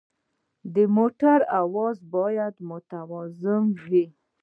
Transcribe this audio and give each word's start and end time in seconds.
د 0.73 0.75
موټر 0.95 1.39
اواز 1.61 1.97
باید 2.13 2.55
متوازن 2.69 3.63
وي. 3.85 4.05